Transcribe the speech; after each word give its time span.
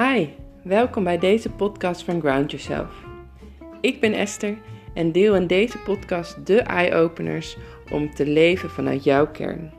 Hi, 0.00 0.28
welkom 0.62 1.04
bij 1.04 1.18
deze 1.18 1.50
podcast 1.50 2.02
van 2.02 2.20
Ground 2.20 2.50
Yourself. 2.50 3.04
Ik 3.80 4.00
ben 4.00 4.12
Esther 4.12 4.58
en 4.94 5.12
deel 5.12 5.34
in 5.34 5.46
deze 5.46 5.78
podcast 5.78 6.46
de 6.46 6.60
eye-openers 6.60 7.56
om 7.90 8.14
te 8.14 8.26
leven 8.26 8.70
vanuit 8.70 9.04
jouw 9.04 9.30
kern. 9.30 9.72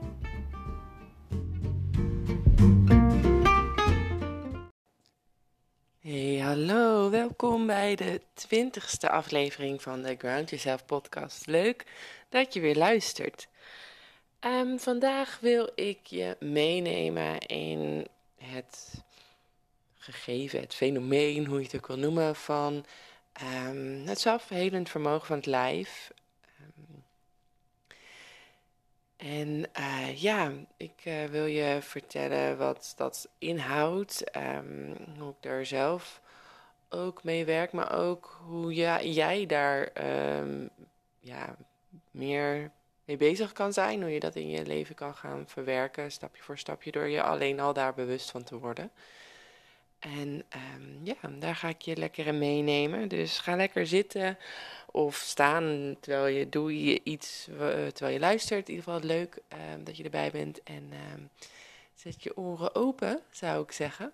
Hey, 6.00 6.38
hallo, 6.38 7.10
welkom 7.10 7.68
bij 7.68 7.96
de 7.96 8.22
twintigste 8.34 9.10
aflevering 9.10 9.82
van 9.82 10.02
de 10.02 10.16
Ground 10.18 10.50
Yourself 10.50 10.86
podcast. 10.86 11.46
Leuk 11.46 11.86
dat 12.30 12.54
je 12.54 12.60
weer 12.60 12.78
luistert. 12.78 13.48
Ehm, 14.40 14.78
vandaag 14.78 15.40
wil 15.40 15.70
ik 15.76 16.00
je 16.04 16.36
meenemen 16.40 17.40
in 17.40 18.08
het 18.38 19.04
gegeven, 20.04 20.60
het 20.60 20.76
fenomeen, 20.76 21.46
hoe 21.46 21.58
je 21.58 21.66
het 21.66 21.76
ook 21.76 21.88
wil 21.88 21.98
noemen, 21.98 22.36
van 22.36 22.86
um, 23.68 24.08
het 24.08 24.20
zelfverhelend 24.20 24.90
vermogen 24.90 25.28
van 25.28 25.36
het 25.36 25.46
lijf. 25.46 26.12
Ehm, 26.56 27.00
en 29.18 29.66
uh, 29.80 30.22
ja, 30.22 30.52
ik 30.78 31.06
uh, 31.06 31.26
wil 31.26 31.46
je 31.46 31.78
vertellen 31.82 32.58
wat 32.58 32.94
dat 32.98 33.30
inhoudt, 33.38 34.36
um, 34.36 34.96
hoe 35.20 35.30
ik 35.30 35.36
daar 35.40 35.66
zelf 35.66 36.22
ook 36.90 37.24
mee 37.24 37.46
werk, 37.46 37.72
maar 37.72 38.00
ook 38.00 38.42
hoe 38.46 38.74
ja, 38.74 39.02
jij 39.02 39.46
daar 39.46 39.92
ja, 41.20 41.56
meer 42.12 42.72
mee 43.06 43.18
bezig 43.18 43.52
kan 43.52 43.74
zijn, 43.74 44.02
hoe 44.02 44.12
je 44.12 44.20
dat 44.20 44.36
in 44.36 44.50
je 44.50 44.66
leven 44.66 44.96
kan 44.96 45.16
gaan 45.16 45.48
verwerken, 45.48 46.12
stapje 46.12 46.44
voor 46.44 46.58
stapje, 46.58 46.92
door 46.92 47.08
je 47.08 47.24
alleen 47.24 47.60
al 47.60 47.74
daar 47.74 47.94
bewust 47.94 48.32
van 48.32 48.44
te 48.44 48.58
worden. 48.58 48.92
En 50.02 50.46
um, 50.76 51.00
ja, 51.04 51.16
daar 51.40 51.56
ga 51.56 51.68
ik 51.68 51.82
je 51.82 51.96
lekker 51.96 52.28
in 52.28 52.38
meenemen. 52.38 53.08
Dus 53.08 53.40
ga 53.40 53.56
lekker 53.56 53.88
zitten 53.88 54.38
of 54.92 55.16
staan 55.16 55.96
terwijl 56.00 56.26
je 56.26 56.50
doe 56.50 56.86
je 56.86 57.02
iets 57.04 57.48
terwijl 57.94 58.14
je 58.14 58.20
luistert. 58.20 58.70
In 58.70 58.76
ieder 58.76 58.94
geval 58.94 59.08
leuk 59.08 59.38
um, 59.74 59.84
dat 59.84 59.98
je 59.98 60.04
erbij 60.04 60.32
bent. 60.32 60.64
En 60.64 60.92
um, 61.14 61.30
zet 61.96 62.24
je 62.24 62.38
oren 62.38 62.76
open, 62.76 63.20
zou 63.32 63.64
ik 63.64 63.72
zeggen. 63.72 64.12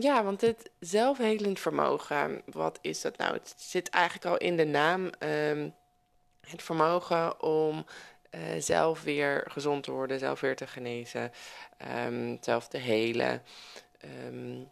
ja, 0.00 0.24
want 0.24 0.40
het 0.40 0.70
zelfhelend 0.80 1.60
vermogen, 1.60 2.42
wat 2.46 2.78
is 2.82 3.00
dat 3.00 3.16
nou? 3.16 3.32
Het 3.32 3.54
zit 3.56 3.88
eigenlijk 3.88 4.24
al 4.26 4.36
in 4.36 4.56
de 4.56 4.66
naam. 4.66 5.10
het 6.40 6.62
vermogen 6.62 7.42
om 7.42 7.86
uh, 8.30 8.40
zelf 8.58 9.02
weer 9.02 9.44
gezond 9.48 9.82
te 9.82 9.90
worden, 9.90 10.18
zelf 10.18 10.40
weer 10.40 10.56
te 10.56 10.66
genezen, 10.66 11.32
zelf 12.40 12.68
te 12.68 12.78
helen. 12.78 13.42
Um, 14.04 14.70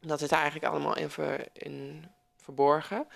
dat 0.00 0.18
zit 0.18 0.32
eigenlijk 0.32 0.64
allemaal 0.64 0.96
in, 0.96 1.10
ver, 1.10 1.46
in 1.52 2.04
verborgen. 2.36 3.06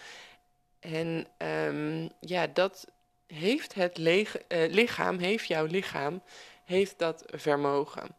En 0.80 1.26
um, 1.38 2.10
ja, 2.20 2.46
dat 2.46 2.86
heeft 3.26 3.74
het 3.74 3.98
uh, 3.98 4.34
lichaam, 4.48 5.18
heeft 5.18 5.46
jouw 5.46 5.64
lichaam, 5.64 6.22
heeft 6.64 6.98
dat 6.98 7.24
vermogen. 7.26 8.16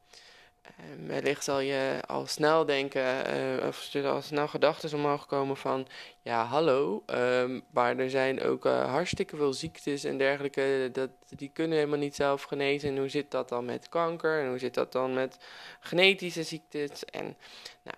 Um, 0.80 1.08
wellicht 1.08 1.44
zal 1.44 1.59
je 1.59 2.00
al 2.08 2.28
snel 2.28 2.66
denken, 2.66 3.38
uh, 3.62 3.67
of 3.67 3.76
zullen 3.76 4.12
al 4.12 4.22
snel 4.22 4.48
gedachten 4.48 4.94
omhoog 4.94 5.26
komen 5.26 5.58
van, 5.58 5.88
ja 6.22 6.45
hallo, 6.45 7.03
um, 7.08 7.64
maar 7.72 7.98
er 7.98 8.09
zijn 8.09 8.42
ook 8.42 8.66
uh, 8.66 8.92
hartstikke 8.92 9.36
veel 9.36 9.53
ziektes 9.53 10.03
en 10.03 10.18
dergelijke, 10.18 10.90
dat, 10.92 11.09
die 11.30 11.52
kunnen 11.53 11.78
helemaal 11.78 12.00
niet 12.00 12.16
zelf 12.16 12.44
genezen. 12.44 12.90
En 12.90 12.98
hoe 12.98 13.09
zit 13.09 13.31
dat 13.31 13.50
dan 13.50 13.66
met 13.66 13.90
kanker 13.90 14.42
en 14.42 14.50
hoe 14.50 14.59
zit 14.59 14.73
dat 14.73 14.92
dan 14.92 15.14
met 15.14 15.38
genetische 15.80 16.44
ziektes? 16.44 17.06
En 17.06 17.38
nou, 17.84 17.98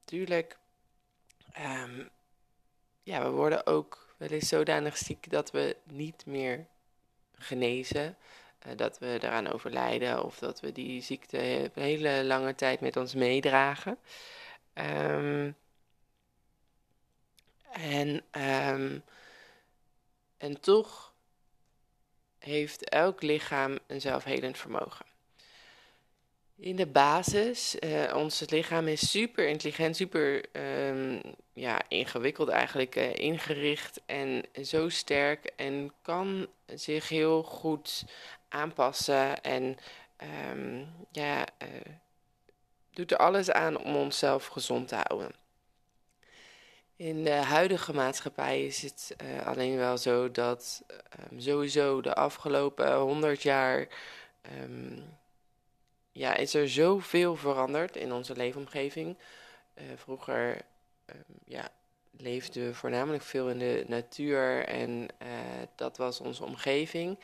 natuurlijk, 0.00 0.58
um, 1.58 2.10
ja, 3.02 3.22
we 3.22 3.30
worden 3.30 3.66
ook 3.66 4.14
wel 4.16 4.28
eens 4.28 4.48
zodanig 4.48 4.96
ziek 4.96 5.30
dat 5.30 5.50
we 5.50 5.76
niet 5.84 6.26
meer 6.26 6.66
genezen. 7.34 8.16
Uh, 8.66 8.72
dat 8.76 8.98
we 8.98 9.18
eraan 9.20 9.52
overlijden 9.52 10.24
of 10.24 10.38
dat 10.38 10.60
we 10.60 10.72
die 10.72 11.02
ziekte 11.02 11.70
een 11.74 11.82
hele 11.82 12.24
lange 12.24 12.54
tijd 12.54 12.80
met 12.80 12.96
ons 12.96 13.14
meedragen. 13.14 13.98
Um, 14.74 15.56
en, 17.72 18.24
um, 18.70 19.02
en 20.38 20.60
toch 20.60 21.12
heeft 22.38 22.88
elk 22.88 23.22
lichaam 23.22 23.78
een 23.86 24.00
zelfhelend 24.00 24.58
vermogen. 24.58 25.06
In 26.56 26.76
de 26.76 26.86
basis, 26.86 27.76
uh, 27.80 28.14
ons 28.16 28.50
lichaam 28.50 28.88
is 28.88 29.10
super 29.10 29.48
intelligent, 29.48 29.96
super 29.96 30.44
um, 30.88 31.20
ja, 31.52 31.82
ingewikkeld 31.88 32.48
eigenlijk, 32.48 32.96
uh, 32.96 33.14
ingericht 33.14 34.00
en 34.06 34.44
zo 34.64 34.88
sterk 34.88 35.44
en 35.56 35.92
kan 36.02 36.46
zich 36.74 37.08
heel 37.08 37.42
goed 37.42 38.04
aanpassen 38.52 39.42
en 39.42 39.76
um, 40.50 40.88
ja, 41.10 41.46
uh, 41.62 41.68
doet 42.90 43.10
er 43.10 43.16
alles 43.16 43.50
aan 43.50 43.78
om 43.78 43.96
onszelf 43.96 44.46
gezond 44.46 44.88
te 44.88 44.94
houden. 44.94 45.34
In 46.96 47.24
de 47.24 47.30
huidige 47.30 47.92
maatschappij 47.92 48.66
is 48.66 48.82
het 48.82 49.14
uh, 49.22 49.46
alleen 49.46 49.76
wel 49.76 49.98
zo 49.98 50.30
dat 50.30 50.82
um, 51.30 51.40
sowieso 51.40 52.00
de 52.00 52.14
afgelopen 52.14 52.96
honderd 52.96 53.42
jaar 53.42 53.88
um, 54.60 55.18
ja, 56.12 56.34
is 56.34 56.54
er 56.54 56.68
zoveel 56.68 57.36
veranderd 57.36 57.96
in 57.96 58.12
onze 58.12 58.36
leefomgeving. 58.36 59.18
Uh, 59.74 59.84
vroeger 59.96 60.60
ja, 61.44 61.70
leefden 62.16 62.66
we 62.66 62.74
voornamelijk 62.74 63.22
veel 63.22 63.48
in 63.48 63.58
de 63.58 63.84
natuur 63.86 64.64
en 64.64 64.90
uh, 65.22 65.28
dat 65.74 65.96
was 65.96 66.20
onze 66.20 66.44
omgeving. 66.44 67.18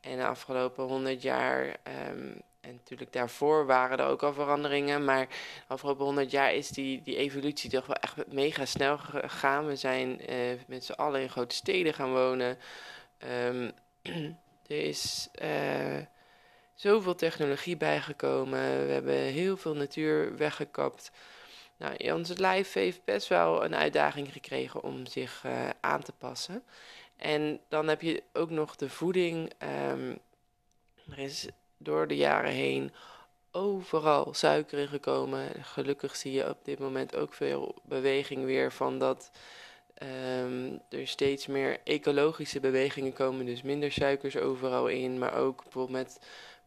En 0.00 0.16
de 0.16 0.26
afgelopen 0.26 0.84
honderd 0.84 1.22
jaar, 1.22 1.66
um, 2.10 2.42
en 2.60 2.72
natuurlijk 2.72 3.12
daarvoor 3.12 3.66
waren 3.66 3.98
er 3.98 4.06
ook 4.06 4.22
al 4.22 4.32
veranderingen, 4.32 5.04
maar 5.04 5.26
de 5.28 5.34
afgelopen 5.66 6.04
honderd 6.04 6.30
jaar 6.30 6.54
is 6.54 6.68
die, 6.68 7.02
die 7.02 7.16
evolutie 7.16 7.70
toch 7.70 7.86
wel 7.86 7.96
echt 7.96 8.32
mega 8.32 8.64
snel 8.64 8.98
gegaan. 8.98 9.66
We 9.66 9.76
zijn 9.76 10.30
uh, 10.30 10.36
met 10.66 10.84
z'n 10.84 10.92
allen 10.92 11.20
in 11.20 11.30
grote 11.30 11.54
steden 11.54 11.94
gaan 11.94 12.12
wonen. 12.12 12.58
Um, 13.46 13.72
er 14.66 14.80
is 14.86 15.28
uh, 15.42 15.98
zoveel 16.74 17.14
technologie 17.14 17.76
bijgekomen. 17.76 18.86
We 18.86 18.92
hebben 18.92 19.14
heel 19.14 19.56
veel 19.56 19.74
natuur 19.74 20.36
weggekapt. 20.36 21.10
Nou, 21.82 22.12
ons 22.12 22.36
lijf 22.36 22.72
heeft 22.72 23.04
best 23.04 23.28
wel 23.28 23.64
een 23.64 23.74
uitdaging 23.74 24.32
gekregen 24.32 24.82
om 24.82 25.06
zich 25.06 25.42
uh, 25.46 25.68
aan 25.80 26.02
te 26.02 26.12
passen. 26.12 26.62
En 27.16 27.60
dan 27.68 27.88
heb 27.88 28.00
je 28.00 28.22
ook 28.32 28.50
nog 28.50 28.76
de 28.76 28.88
voeding. 28.88 29.52
Um, 29.90 30.18
er 31.10 31.18
is 31.18 31.48
door 31.76 32.06
de 32.06 32.16
jaren 32.16 32.50
heen 32.50 32.92
overal 33.50 34.34
suiker 34.34 34.78
in 34.78 34.88
gekomen. 34.88 35.64
Gelukkig 35.64 36.16
zie 36.16 36.32
je 36.32 36.48
op 36.48 36.58
dit 36.64 36.78
moment 36.78 37.16
ook 37.16 37.34
veel 37.34 37.74
beweging 37.82 38.44
weer 38.44 38.72
van 38.72 38.98
dat 38.98 39.30
um, 40.02 40.80
er 40.88 41.06
steeds 41.06 41.46
meer 41.46 41.80
ecologische 41.84 42.60
bewegingen 42.60 43.12
komen. 43.12 43.46
Dus 43.46 43.62
minder 43.62 43.92
suikers 43.92 44.36
overal 44.36 44.88
in, 44.88 45.18
maar 45.18 45.34
ook 45.34 45.62
bijvoorbeeld 45.62 45.98
met, 45.98 46.20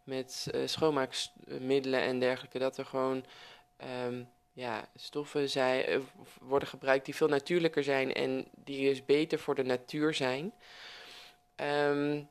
met 0.04 0.48
uh, 0.56 0.62
schoonmaakmiddelen 0.68 2.02
en 2.02 2.20
dergelijke. 2.20 2.60
Dat 2.60 2.78
er 2.78 2.86
gewoon 2.86 3.26
um, 4.08 4.34
ja, 4.56 4.88
stoffen 4.96 5.50
zijn, 5.50 5.90
uh, 5.90 6.00
worden 6.42 6.68
gebruikt 6.68 7.06
die 7.06 7.16
veel 7.16 7.28
natuurlijker 7.28 7.84
zijn 7.84 8.14
en 8.14 8.48
die 8.52 8.90
dus 8.90 9.06
beter 9.06 9.40
voor 9.40 9.56
de 9.56 9.64
natuur 9.64 10.14
zijn. 10.14 10.54
Um, 11.56 12.30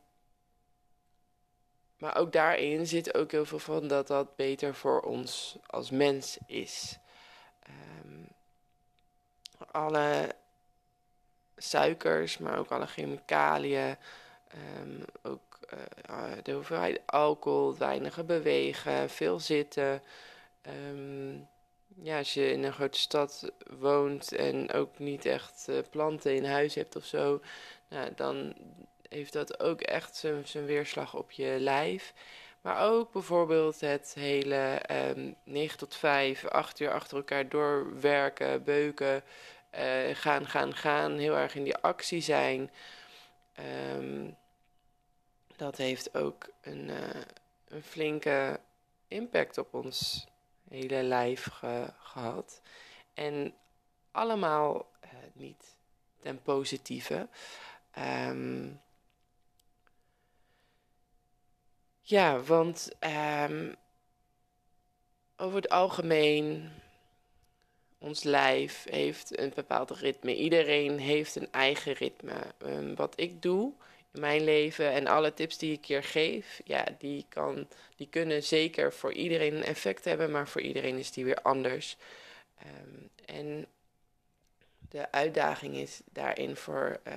maar 1.98 2.16
ook 2.16 2.32
daarin 2.32 2.86
zit 2.86 3.14
ook 3.14 3.30
heel 3.30 3.44
veel 3.44 3.58
van 3.58 3.88
dat 3.88 4.06
dat 4.06 4.37
beter 4.37 4.75
voor 4.75 5.00
ons 5.00 5.58
als 5.66 5.90
mens 5.90 6.38
is. 6.46 6.99
Um, 8.04 8.28
alle 9.70 10.34
suikers, 11.56 12.38
maar 12.38 12.58
ook 12.58 12.70
alle 12.70 12.87
chemicaliën, 12.87 13.96
um, 14.81 15.04
ook 15.22 15.58
uh, 16.10 16.32
de 16.43 16.52
hoeveelheid 16.52 17.00
alcohol, 17.06 17.76
weinige 17.76 18.25
bewegen, 18.25 19.10
veel 19.10 19.40
zitten. 19.40 20.02
Ja, 22.02 22.19
als 22.19 22.35
je 22.35 22.50
in 22.50 22.62
een 22.62 22.73
grote 22.73 22.99
stad 22.99 23.52
woont 23.79 24.32
en 24.32 24.73
ook 24.73 24.99
niet 24.99 25.25
echt 25.25 25.67
uh, 25.69 25.79
planten 25.91 26.35
in 26.35 26.44
huis 26.44 26.75
hebt 26.75 26.96
of 26.96 27.05
zo, 27.05 27.41
nou, 27.88 28.14
dan 28.14 28.55
heeft 29.08 29.32
dat 29.32 29.61
ook 29.61 29.81
echt 29.81 30.17
zijn 30.44 30.67
weerslag 30.67 31.14
op 31.14 31.31
je 31.31 31.56
lijf. 31.58 32.12
Maar 32.61 32.91
ook 32.91 33.12
bijvoorbeeld 33.12 33.81
het 33.81 34.14
hele 34.14 34.81
um, 35.17 35.37
9 35.44 35.79
tot 35.79 35.94
5, 35.94 36.44
8 36.44 36.81
uur 36.81 36.91
achter 36.91 37.17
elkaar 37.17 37.49
doorwerken, 37.49 38.64
beuken, 38.64 39.23
uh, 39.75 40.14
gaan, 40.14 40.47
gaan, 40.47 40.75
gaan, 40.75 41.19
heel 41.19 41.37
erg 41.37 41.55
in 41.55 41.64
die 41.64 41.76
actie 41.76 42.20
zijn. 42.20 42.70
Um, 43.97 44.37
dat 45.56 45.76
heeft 45.76 46.17
ook 46.17 46.49
een, 46.61 46.88
uh, 46.88 47.20
een 47.69 47.82
flinke 47.82 48.61
impact 49.08 49.58
op 49.58 49.75
ons 49.75 50.26
hele 50.69 51.02
lijf 51.02 51.49
gehad. 51.99 52.61
En 53.14 53.55
allemaal 54.11 54.90
uh, 55.05 55.11
niet 55.32 55.76
ten 56.20 56.43
positieve. 56.43 57.28
Um, 57.99 58.81
ja, 62.00 62.40
want 62.40 62.90
um, 63.00 63.75
over 65.37 65.56
het 65.56 65.69
algemeen, 65.69 66.72
ons 67.99 68.22
lijf 68.22 68.84
heeft 68.90 69.38
een 69.38 69.52
bepaald 69.55 69.90
ritme. 69.90 70.37
Iedereen 70.37 70.99
heeft 70.99 71.37
een 71.37 71.52
eigen 71.52 71.93
ritme. 71.93 72.55
Um, 72.58 72.94
wat 72.94 73.20
ik 73.20 73.43
doe 73.43 73.72
mijn 74.19 74.44
leven 74.44 74.93
en 74.93 75.06
alle 75.06 75.34
tips 75.34 75.58
die 75.58 75.72
ik 75.72 75.84
hier 75.84 76.02
geef, 76.02 76.61
ja, 76.64 76.87
die, 76.99 77.26
kan, 77.28 77.69
die 77.96 78.08
kunnen 78.08 78.43
zeker 78.43 78.93
voor 78.93 79.12
iedereen 79.12 79.55
een 79.55 79.64
effect 79.64 80.05
hebben, 80.05 80.31
maar 80.31 80.49
voor 80.49 80.61
iedereen 80.61 80.99
is 80.99 81.11
die 81.11 81.25
weer 81.25 81.43
anders. 81.43 81.96
Um, 82.66 83.08
en 83.26 83.66
de 84.88 85.12
uitdaging 85.12 85.76
is 85.76 86.00
daarin 86.12 86.56
voor 86.56 87.00
uh, 87.06 87.14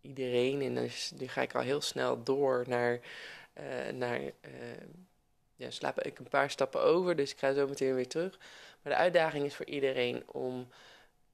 iedereen, 0.00 0.62
en 0.62 0.74
dus, 0.74 1.12
nu 1.18 1.28
ga 1.28 1.42
ik 1.42 1.54
al 1.54 1.62
heel 1.62 1.80
snel 1.80 2.22
door 2.22 2.64
naar, 2.66 3.00
uh, 3.60 3.92
naar 3.92 4.20
uh, 4.20 4.30
ja, 5.56 5.70
slaap 5.70 6.00
ik 6.00 6.18
een 6.18 6.28
paar 6.28 6.50
stappen 6.50 6.82
over, 6.82 7.16
dus 7.16 7.32
ik 7.32 7.38
ga 7.38 7.52
zo 7.52 7.66
meteen 7.68 7.94
weer 7.94 8.08
terug. 8.08 8.38
Maar 8.82 8.92
de 8.92 8.98
uitdaging 8.98 9.44
is 9.44 9.54
voor 9.54 9.66
iedereen 9.66 10.22
om 10.26 10.68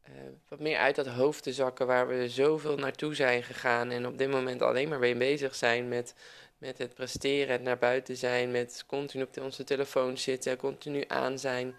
uh, 0.09 0.15
wat 0.49 0.61
meer 0.61 0.79
uit 0.79 0.95
dat 0.95 1.07
hoofd 1.07 1.43
te 1.43 1.53
zakken 1.53 1.87
waar 1.87 2.09
we 2.09 2.29
zoveel 2.29 2.77
naartoe 2.77 3.15
zijn 3.15 3.43
gegaan 3.43 3.91
en 3.91 4.07
op 4.07 4.19
dit 4.19 4.31
moment 4.31 4.63
alleen 4.63 4.89
maar 4.89 4.99
mee 4.99 5.17
bezig 5.17 5.55
zijn 5.55 5.89
met, 5.89 6.15
met 6.59 6.79
het 6.79 6.95
presteren, 6.95 7.53
het 7.53 7.63
naar 7.63 7.79
buiten 7.79 8.17
zijn, 8.17 8.51
met 8.51 8.85
continu 8.87 9.23
op 9.23 9.41
onze 9.41 9.65
telefoon 9.65 10.19
zitten, 10.19 10.57
continu 10.57 11.05
aan 11.09 11.39
zijn. 11.39 11.77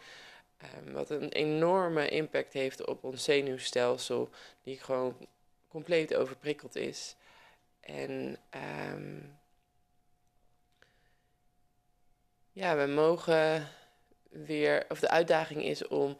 Um, 0.85 0.93
wat 0.93 1.09
een 1.09 1.31
enorme 1.31 2.09
impact 2.09 2.53
heeft 2.53 2.85
op 2.85 3.03
ons 3.03 3.23
zenuwstelsel, 3.23 4.29
die 4.63 4.79
gewoon 4.79 5.27
compleet 5.67 6.15
overprikkeld 6.15 6.75
is. 6.75 7.15
En 7.79 8.37
um, 8.93 9.37
ja, 12.51 12.77
we 12.77 12.85
mogen 12.85 13.67
weer, 14.29 14.85
of 14.89 14.99
de 14.99 15.09
uitdaging 15.09 15.63
is 15.63 15.87
om 15.87 16.17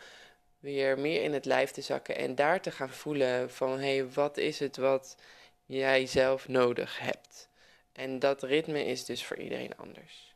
weer 0.60 1.00
meer 1.00 1.24
in 1.24 1.34
het 1.34 1.46
lijf 1.46 1.72
te 1.72 1.82
zakken 1.82 2.16
en 2.16 2.36
daar 2.36 2.62
te 2.62 2.72
gaan 2.72 2.90
voelen 2.90 3.52
van 3.52 3.80
hé, 3.80 3.98
hey, 3.98 4.12
wat 4.12 4.38
is 4.38 4.60
het 4.60 4.78
wat 4.78 5.18
jij 5.66 6.06
zelf 6.06 6.48
nodig 6.48 7.00
hebt? 7.00 7.50
En 7.92 8.20
dat 8.20 8.44
ritme 8.44 8.86
is 8.86 9.06
dus 9.06 9.26
voor 9.26 9.38
iedereen 9.38 9.78
anders. 9.78 10.36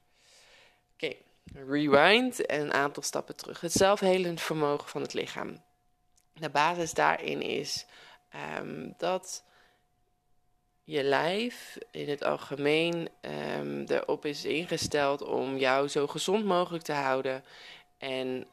Oké, 0.94 1.16
rewind 1.54 2.46
en 2.46 2.62
een 2.62 2.74
aantal 2.74 3.04
stappen 3.04 3.36
terug. 3.36 3.62
Het 3.62 3.72
zelfhelend 3.72 4.42
vermogen 4.42 4.90
van 4.90 5.02
het 5.02 5.14
lichaam. 5.14 5.62
De 6.34 6.50
basis 6.50 6.94
daarin 6.94 7.42
is 7.42 7.86
um, 8.60 8.94
dat 8.98 9.44
je 10.84 11.04
lijf 11.04 11.78
in 11.92 12.10
het 12.10 12.24
algemeen 12.24 13.10
um, 13.58 13.86
erop 13.88 14.26
is 14.26 14.46
ingesteld 14.46 15.22
om 15.22 15.58
jou 15.58 15.88
zo 15.88 16.08
gezond 16.08 16.46
mogelijk 16.46 16.84
te 16.84 16.94
houden. 16.94 17.44
En 18.02 18.46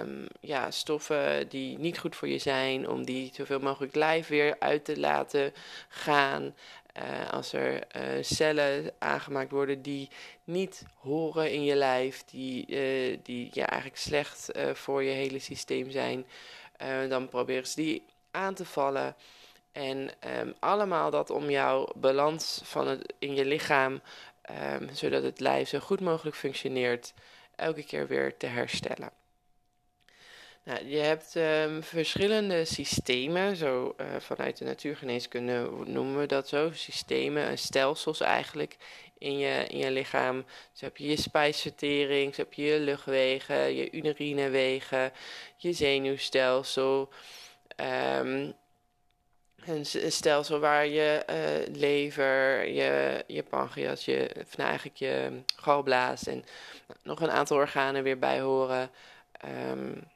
um, 0.00 0.26
ja, 0.40 0.70
stoffen 0.70 1.48
die 1.48 1.78
niet 1.78 1.98
goed 1.98 2.16
voor 2.16 2.28
je 2.28 2.38
zijn, 2.38 2.88
om 2.88 3.04
die 3.04 3.30
zoveel 3.34 3.58
mogelijk 3.58 3.94
lijf 3.94 4.28
weer 4.28 4.56
uit 4.58 4.84
te 4.84 4.98
laten 4.98 5.52
gaan. 5.88 6.54
Uh, 6.96 7.30
als 7.30 7.52
er 7.52 7.74
uh, 7.96 8.02
cellen 8.20 8.92
aangemaakt 8.98 9.50
worden 9.50 9.82
die 9.82 10.08
niet 10.44 10.84
horen 10.94 11.52
in 11.52 11.64
je 11.64 11.74
lijf, 11.74 12.24
die, 12.24 12.66
uh, 12.66 13.18
die 13.22 13.48
ja, 13.52 13.66
eigenlijk 13.66 14.00
slecht 14.00 14.48
voor 14.72 15.02
je 15.02 15.10
hele 15.10 15.38
systeem 15.38 15.90
zijn, 15.90 16.26
dan 17.08 17.28
proberen 17.28 17.66
ze 17.66 17.76
die 17.76 18.04
aan 18.30 18.54
te 18.54 18.64
vallen. 18.64 19.16
En 19.72 20.10
um, 20.40 20.54
allemaal 20.58 21.10
dat 21.10 21.30
om 21.30 21.50
jouw 21.50 21.88
balans 21.96 22.60
van 22.64 22.88
het, 22.88 23.14
in 23.18 23.34
je 23.34 23.44
lichaam, 23.44 24.00
um, 24.72 24.88
zodat 24.92 25.22
het 25.22 25.40
lijf 25.40 25.68
zo 25.68 25.78
goed 25.78 26.00
mogelijk 26.00 26.36
functioneert, 26.36 27.14
elke 27.60 27.84
keer 27.84 28.06
weer 28.06 28.36
te 28.36 28.46
herstellen. 28.46 29.10
Nou, 30.64 30.86
je 30.86 30.98
hebt 30.98 31.34
um, 31.34 31.82
verschillende 31.82 32.64
systemen, 32.64 33.56
zo 33.56 33.94
uh, 34.00 34.06
vanuit 34.18 34.58
de 34.58 34.64
natuurgeneeskunde 34.64 35.70
noemen 35.84 36.18
we 36.18 36.26
dat 36.26 36.48
zo, 36.48 36.70
systemen, 36.72 37.58
stelsels 37.58 38.20
eigenlijk 38.20 38.76
in 39.18 39.38
je, 39.38 39.66
in 39.66 39.78
je 39.78 39.90
lichaam. 39.90 40.44
Dus 40.72 40.80
heb 40.80 40.96
je 40.96 41.08
je 41.08 41.20
spijsvertering, 41.20 42.28
dus 42.28 42.36
heb 42.36 42.52
je 42.52 42.62
je 42.62 42.78
luchtwegen, 42.78 43.74
je 43.74 43.90
urinewegen, 43.90 45.12
je 45.56 45.72
zenuwstelsel. 45.72 47.08
Um, 48.20 48.54
een, 49.66 50.12
stelsel 50.12 50.58
waar 50.58 50.86
je 50.86 51.24
uh, 51.30 51.76
lever, 51.76 52.68
je, 52.68 53.24
je 53.26 53.42
pancreas, 53.42 54.04
je, 54.04 54.30
of 54.46 54.56
nou 54.56 54.68
eigenlijk 54.68 54.98
je 54.98 55.42
galblaas 55.56 56.26
en 56.26 56.44
nog 57.02 57.20
een 57.20 57.30
aantal 57.30 57.56
organen 57.56 58.02
weer 58.02 58.18
bij 58.18 58.40
horen. 58.40 58.90
Um, 59.70 60.08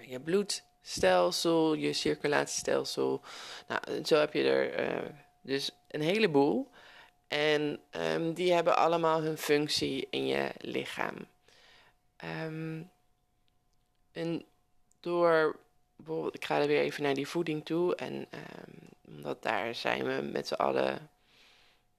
je 0.00 0.20
bloedstelsel, 0.20 1.74
je 1.74 1.92
circulatiestelsel. 1.92 3.20
Nou, 3.68 4.04
zo 4.04 4.18
heb 4.18 4.32
je 4.32 4.42
er 4.42 4.90
uh, 4.90 5.10
dus 5.42 5.70
een 5.88 6.02
heleboel. 6.02 6.70
En 7.28 7.80
um, 7.90 8.34
die 8.34 8.52
hebben 8.52 8.76
allemaal 8.76 9.22
hun 9.22 9.38
functie 9.38 10.06
in 10.10 10.26
je 10.26 10.50
lichaam. 10.58 11.16
En 14.12 14.44
door 15.00 15.58
bijvoorbeeld, 16.04 16.34
ik 16.34 16.44
ga 16.44 16.60
er 16.60 16.66
weer 16.66 16.80
even 16.80 17.02
naar 17.02 17.14
die 17.14 17.28
voeding 17.28 17.64
toe. 17.64 17.94
En 17.94 18.14
um, 18.14 19.14
omdat 19.14 19.42
daar 19.42 19.74
zijn 19.74 20.04
we 20.04 20.22
met 20.32 20.46
z'n 20.46 20.54
allen 20.54 21.10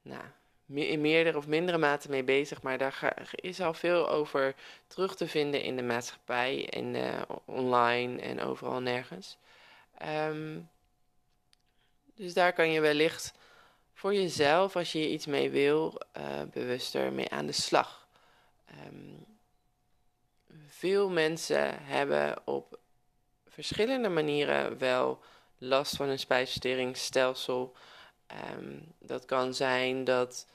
nou, 0.02 0.24
in 0.74 1.02
meerdere 1.02 1.38
of 1.38 1.48
mindere 1.48 1.78
mate 1.78 2.10
mee 2.10 2.24
bezig. 2.24 2.62
Maar 2.62 2.78
daar 2.78 3.28
is 3.32 3.62
al 3.62 3.74
veel 3.74 4.10
over 4.10 4.56
terug 4.88 5.16
te 5.16 5.28
vinden 5.28 5.64
in 5.64 5.76
de 5.76 5.84
maatschappij 5.84 6.70
en 6.70 6.96
online 7.46 8.22
en 8.22 8.42
overal 8.42 8.80
nergens. 8.80 9.38
Um, 10.28 10.70
dus 12.16 12.34
daar 12.34 12.54
kan 12.54 12.72
je 12.72 12.82
wellicht 12.82 13.34
voor 13.94 14.14
jezelf, 14.14 14.76
als 14.76 14.92
je 14.92 15.10
iets 15.10 15.26
mee 15.26 15.50
wil, 15.50 16.02
uh, 16.18 16.42
bewuster 16.52 17.14
mee 17.14 17.30
aan 17.30 17.46
de 17.46 17.52
slag. 17.52 18.08
Um, 18.88 19.26
veel 20.68 21.10
mensen 21.10 21.84
hebben 21.84 22.48
op 22.48 22.80
verschillende 23.52 24.10
manieren 24.10 24.78
wel 24.78 25.22
last 25.58 25.96
van 25.96 26.10
een 26.10 26.20
spijsverteringsstelsel. 26.20 27.76
Um, 28.58 28.94
dat 29.00 29.26
kan 29.26 29.54
zijn 29.54 30.04
dat 30.04 30.48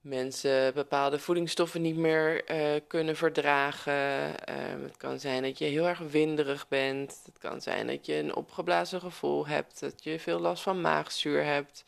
mensen 0.00 0.74
bepaalde 0.74 1.18
voedingsstoffen 1.18 1.82
niet 1.82 1.96
meer 1.96 2.50
uh, 2.50 2.80
kunnen 2.86 3.16
verdragen. 3.16 4.28
Um, 4.72 4.82
het 4.82 4.96
kan 4.96 5.20
zijn 5.20 5.42
dat 5.42 5.58
je 5.58 5.64
heel 5.64 5.86
erg 5.86 5.98
winderig 5.98 6.68
bent. 6.68 7.20
Het 7.24 7.38
kan 7.38 7.60
zijn 7.60 7.86
dat 7.86 8.06
je 8.06 8.14
een 8.14 8.34
opgeblazen 8.34 9.00
gevoel 9.00 9.46
hebt. 9.46 9.80
Dat 9.80 10.04
je 10.04 10.20
veel 10.20 10.38
last 10.38 10.62
van 10.62 10.80
maagzuur 10.80 11.44
hebt. 11.44 11.84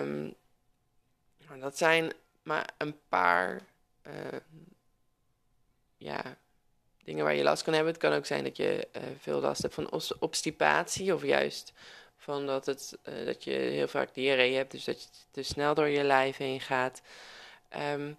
Um, 0.00 0.34
dat 1.60 1.78
zijn 1.78 2.12
maar 2.42 2.70
een 2.76 2.96
paar 3.08 3.60
ja, 5.96 6.36
dingen 7.08 7.24
waar 7.24 7.34
je 7.34 7.42
last 7.42 7.62
kan 7.62 7.74
hebben. 7.74 7.92
Het 7.92 8.02
kan 8.02 8.12
ook 8.12 8.26
zijn 8.26 8.44
dat 8.44 8.56
je 8.56 8.88
uh, 8.96 9.02
veel 9.20 9.40
last 9.40 9.62
hebt 9.62 9.74
van 9.74 9.90
obstipatie 10.18 11.14
of 11.14 11.22
juist 11.22 11.72
van 12.16 12.46
dat, 12.46 12.66
het, 12.66 12.98
uh, 13.08 13.26
dat 13.26 13.44
je 13.44 13.50
heel 13.50 13.88
vaak 13.88 14.14
diarree 14.14 14.54
hebt, 14.54 14.70
dus 14.70 14.84
dat 14.84 15.02
je 15.02 15.08
te 15.30 15.42
snel 15.42 15.74
door 15.74 15.88
je 15.88 16.02
lijf 16.02 16.36
heen 16.36 16.60
gaat. 16.60 17.02
Um, 17.94 18.18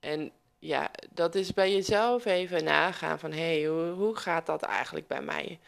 en 0.00 0.32
ja, 0.58 0.90
dat 1.10 1.34
is 1.34 1.54
bij 1.54 1.72
jezelf 1.72 2.24
even 2.24 2.64
nagaan 2.64 3.18
van 3.18 3.32
hé, 3.32 3.60
hey, 3.60 3.64
hoe, 3.64 3.92
hoe 3.92 4.16
gaat 4.16 4.46
dat 4.46 4.62
eigenlijk 4.62 5.06
bij 5.06 5.22
mij? 5.22 5.58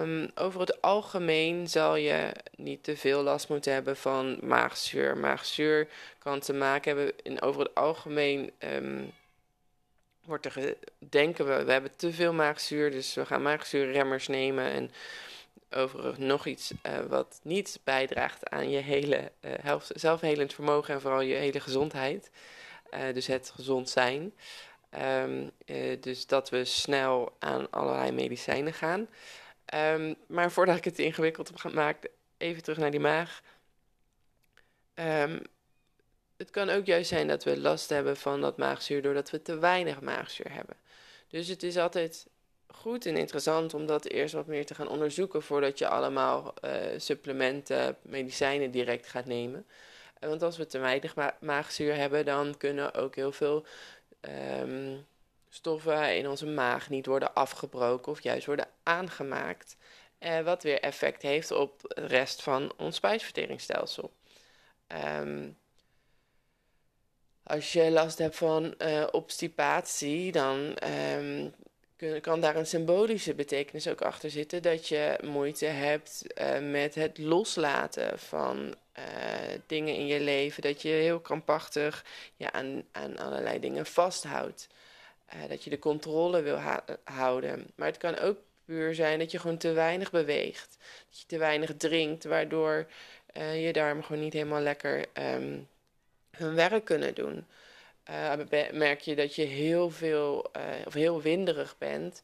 Um, 0.00 0.30
over 0.34 0.60
het 0.60 0.82
algemeen 0.82 1.68
zal 1.68 1.96
je 1.96 2.32
niet 2.56 2.84
te 2.84 2.96
veel 2.96 3.22
last 3.22 3.48
moeten 3.48 3.72
hebben 3.72 3.96
van 3.96 4.38
maagzuur. 4.42 5.16
Maagzuur 5.16 5.88
kan 6.18 6.40
te 6.40 6.52
maken 6.52 6.96
hebben, 6.96 7.14
in 7.22 7.42
over 7.42 7.60
het 7.60 7.74
algemeen 7.74 8.52
um, 8.58 9.12
wordt 10.26 10.46
er 10.46 10.76
denken 10.98 11.46
we, 11.46 11.64
we 11.64 11.72
hebben 11.72 11.96
te 11.96 12.12
veel 12.12 12.32
maagzuur, 12.32 12.90
dus 12.90 13.14
we 13.14 13.26
gaan 13.26 13.42
maagzuurremmers 13.42 14.26
nemen. 14.26 14.64
En 14.64 14.90
overigens 15.70 16.18
nog 16.18 16.46
iets 16.46 16.70
uh, 16.70 16.98
wat 17.08 17.40
niet 17.42 17.80
bijdraagt 17.84 18.48
aan 18.48 18.70
je 18.70 18.78
hele 18.78 19.32
uh, 19.64 19.80
zelfhelend 19.88 20.54
vermogen 20.54 20.94
en 20.94 21.00
vooral 21.00 21.20
je 21.20 21.34
hele 21.34 21.60
gezondheid. 21.60 22.30
Uh, 22.94 23.14
dus 23.14 23.26
het 23.26 23.52
gezond 23.54 23.88
zijn. 23.88 24.32
Um, 25.22 25.50
dus 26.00 26.26
dat 26.26 26.50
we 26.50 26.64
snel 26.64 27.36
aan 27.38 27.70
allerlei 27.70 28.12
medicijnen 28.12 28.72
gaan. 28.72 29.08
Um, 29.74 30.14
maar 30.26 30.50
voordat 30.50 30.76
ik 30.76 30.84
het 30.84 30.98
ingewikkeld 30.98 31.48
heb 31.48 31.56
gemaakt, 31.56 32.08
even 32.36 32.62
terug 32.62 32.78
naar 32.78 32.90
die 32.90 33.00
maag. 33.00 33.42
Um, 34.94 35.42
het 36.36 36.50
kan 36.50 36.70
ook 36.70 36.86
juist 36.86 37.08
zijn 37.08 37.28
dat 37.28 37.44
we 37.44 37.60
last 37.60 37.88
hebben 37.88 38.16
van 38.16 38.40
dat 38.40 38.56
maagzuur 38.56 39.02
doordat 39.02 39.30
we 39.30 39.42
te 39.42 39.58
weinig 39.58 40.00
maagzuur 40.00 40.52
hebben. 40.52 40.76
Dus 41.28 41.48
het 41.48 41.62
is 41.62 41.76
altijd 41.76 42.26
goed 42.66 43.06
en 43.06 43.16
interessant 43.16 43.74
om 43.74 43.86
dat 43.86 44.04
eerst 44.04 44.34
wat 44.34 44.46
meer 44.46 44.66
te 44.66 44.74
gaan 44.74 44.88
onderzoeken 44.88 45.42
voordat 45.42 45.78
je 45.78 45.88
allemaal 45.88 46.54
uh, 46.64 46.72
supplementen, 46.96 47.96
medicijnen 48.02 48.70
direct 48.70 49.06
gaat 49.06 49.26
nemen. 49.26 49.66
Want 50.20 50.42
als 50.42 50.56
we 50.56 50.66
te 50.66 50.78
weinig 50.78 51.14
maagzuur 51.40 51.94
hebben, 51.94 52.24
dan 52.24 52.56
kunnen 52.56 52.94
ook 52.94 53.14
heel 53.14 53.32
veel 53.32 53.66
um, 54.60 55.06
stoffen 55.48 56.16
in 56.16 56.28
onze 56.28 56.46
maag 56.46 56.90
niet 56.90 57.06
worden 57.06 57.34
afgebroken 57.34 58.12
of 58.12 58.22
juist 58.22 58.46
worden 58.46 58.68
aangemaakt. 58.82 59.76
Uh, 60.20 60.40
wat 60.40 60.62
weer 60.62 60.80
effect 60.80 61.22
heeft 61.22 61.50
op 61.50 61.80
de 61.80 62.06
rest 62.06 62.42
van 62.42 62.72
ons 62.76 62.96
spijsverteringsstelsel. 62.96 64.12
Um, 65.18 65.56
als 67.46 67.72
je 67.72 67.90
last 67.90 68.18
hebt 68.18 68.36
van 68.36 68.74
uh, 68.78 69.06
obstipatie, 69.10 70.32
dan 70.32 70.76
um, 71.18 71.54
kan 72.20 72.40
daar 72.40 72.56
een 72.56 72.66
symbolische 72.66 73.34
betekenis 73.34 73.88
ook 73.88 74.02
achter 74.02 74.30
zitten. 74.30 74.62
Dat 74.62 74.88
je 74.88 75.18
moeite 75.22 75.66
hebt 75.66 76.22
uh, 76.40 76.70
met 76.70 76.94
het 76.94 77.18
loslaten 77.18 78.18
van 78.18 78.74
uh, 78.98 79.04
dingen 79.66 79.94
in 79.94 80.06
je 80.06 80.20
leven. 80.20 80.62
Dat 80.62 80.82
je 80.82 80.88
heel 80.88 81.20
krampachtig 81.20 82.04
ja, 82.36 82.52
aan, 82.52 82.84
allerlei 83.16 83.60
dingen 83.60 83.86
vasthoudt. 83.86 84.68
Dat 85.48 85.64
je 85.64 85.70
de 85.70 85.78
controle 85.78 86.42
wil 86.42 86.58
houden. 87.04 87.66
Maar 87.74 87.86
het 87.86 87.96
kan 87.96 88.18
ook 88.18 88.38
puur 88.64 88.94
zijn 88.94 89.18
dat 89.18 89.30
je 89.30 89.38
gewoon 89.38 89.56
te 89.56 89.72
weinig 89.72 90.10
beweegt. 90.10 90.76
Dat 91.08 91.20
je 91.20 91.26
te 91.26 91.38
weinig 91.38 91.76
drinkt, 91.76 92.24
waardoor 92.24 92.86
je 93.34 93.72
darmen 93.72 94.04
gewoon 94.04 94.22
niet 94.22 94.32
helemaal 94.32 94.60
lekker 94.60 95.04
um, 95.14 95.68
hun 96.36 96.54
werk 96.54 96.84
kunnen 96.84 97.14
doen. 97.14 97.46
Uh, 98.10 98.32
merk 98.72 99.00
je 99.00 99.14
dat 99.14 99.34
je 99.34 99.42
heel 99.42 99.90
veel 99.90 100.50
uh, 100.56 100.62
of 100.86 100.94
heel 100.94 101.22
winderig 101.22 101.74
bent, 101.78 102.22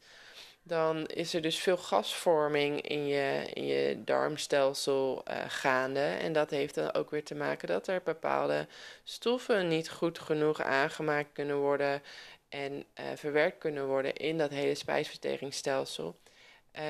dan 0.63 1.05
is 1.05 1.33
er 1.33 1.41
dus 1.41 1.57
veel 1.59 1.77
gasvorming 1.77 2.81
in 2.81 3.07
je, 3.07 3.49
in 3.53 3.65
je 3.65 4.03
darmstelsel 4.03 5.23
uh, 5.27 5.35
gaande. 5.47 5.99
En 5.99 6.33
dat 6.33 6.49
heeft 6.49 6.75
dan 6.75 6.93
ook 6.93 7.09
weer 7.09 7.23
te 7.23 7.35
maken 7.35 7.67
dat 7.67 7.87
er 7.87 8.01
bepaalde 8.03 8.67
stoffen 9.03 9.67
niet 9.67 9.89
goed 9.89 10.19
genoeg 10.19 10.61
aangemaakt 10.61 11.29
kunnen 11.33 11.57
worden 11.57 12.01
en 12.49 12.85
verwerkt 13.15 13.57
kunnen 13.57 13.87
worden 13.87 14.13
in 14.13 14.37
dat 14.37 14.49
hele 14.49 14.75
spijsverteringsstelsel. 14.75 16.15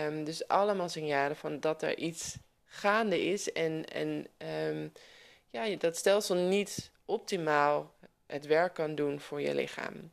Um, 0.06 0.24
dus 0.24 0.48
allemaal 0.48 0.90
signalen 0.90 1.36
van 1.36 1.60
dat 1.60 1.82
er 1.82 1.98
iets 1.98 2.36
gaande 2.66 3.26
is 3.26 3.52
en, 3.52 3.86
en 3.86 4.28
um, 4.68 4.92
ja, 5.54 5.76
dat 5.76 5.98
stelsel 5.98 6.36
niet 6.36 6.92
optimaal 7.06 7.94
het 8.26 8.46
werk 8.46 8.74
kan 8.74 8.96
doen 8.96 9.20
voor 9.20 9.42
je 9.42 9.56
lichaam. 9.56 10.12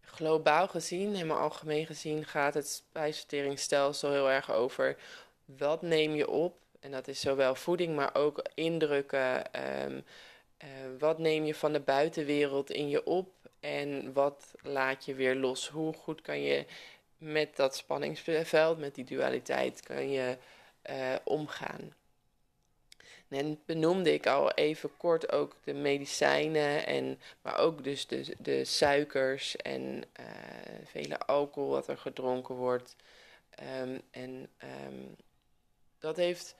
Globaal 0.00 0.68
gezien, 0.68 1.14
helemaal 1.14 1.38
algemeen 1.38 1.86
gezien, 1.86 2.24
gaat 2.24 2.54
het 2.54 2.68
spijsverteringsstelsel 2.68 4.10
heel 4.10 4.30
erg 4.30 4.52
over 4.52 4.96
wat 5.44 5.82
neem 5.82 6.14
je 6.14 6.28
op. 6.28 6.56
En 6.80 6.90
dat 6.90 7.08
is 7.08 7.20
zowel 7.20 7.54
voeding, 7.54 7.96
maar 7.96 8.14
ook 8.14 8.42
indrukken. 8.54 9.44
Um, 9.84 10.04
uh, 10.64 10.68
wat 10.98 11.18
neem 11.18 11.44
je 11.44 11.54
van 11.54 11.72
de 11.72 11.80
buitenwereld 11.80 12.70
in 12.70 12.88
je 12.88 13.06
op 13.06 13.32
en 13.60 14.12
wat 14.12 14.54
laat 14.62 15.04
je 15.04 15.14
weer 15.14 15.34
los? 15.34 15.68
Hoe 15.68 15.92
goed 15.92 16.20
kan 16.20 16.40
je 16.40 16.66
met 17.16 17.56
dat 17.56 17.76
spanningsveld, 17.76 18.78
met 18.78 18.94
die 18.94 19.04
dualiteit, 19.04 19.80
kan 19.80 20.10
je 20.10 20.36
uh, 20.90 21.14
omgaan? 21.24 21.92
En 23.28 23.60
benoemde 23.64 24.12
ik 24.12 24.26
al 24.26 24.52
even 24.52 24.90
kort 24.96 25.32
ook 25.32 25.56
de 25.64 25.72
medicijnen, 25.74 26.86
en, 26.86 27.20
maar 27.42 27.58
ook 27.58 27.84
dus 27.84 28.06
de, 28.06 28.34
de 28.38 28.64
suikers 28.64 29.56
en 29.56 30.02
uh, 30.20 30.26
vele 30.84 31.18
alcohol 31.18 31.70
wat 31.70 31.88
er 31.88 31.98
gedronken 31.98 32.54
wordt. 32.54 32.96
Um, 33.82 34.00
en 34.10 34.48
um, 34.86 35.16
dat 35.98 36.16
heeft 36.16 36.56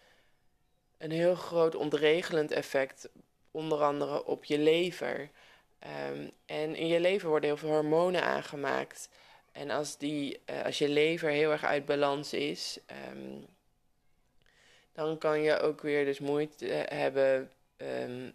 een 0.99 1.11
heel 1.11 1.35
groot 1.35 1.75
ontregelend 1.75 2.51
effect, 2.51 3.09
onder 3.51 3.83
andere 3.83 4.25
op 4.25 4.45
je 4.45 4.59
lever. 4.59 5.31
Um, 6.11 6.31
en 6.47 6.75
in 6.75 6.87
je 6.87 7.01
lever 7.01 7.29
worden 7.29 7.49
heel 7.49 7.59
veel 7.59 7.69
hormonen 7.69 8.23
aangemaakt. 8.23 9.09
En 9.53 9.71
als, 9.71 9.99
die, 9.99 10.41
uh, 10.47 10.65
als 10.65 10.79
je 10.79 10.89
lever 10.89 11.31
heel 11.31 11.51
erg 11.51 11.65
uit 11.65 11.85
balans 11.85 12.33
is, 12.33 12.79
dan 14.99 15.19
kan 15.19 15.43
je 15.43 15.61
ook 15.61 15.81
weer 15.83 16.05
dus 16.05 16.19
moeite 16.19 16.73
eh, 16.73 16.99
hebben, 16.99 17.51
um, 17.77 18.31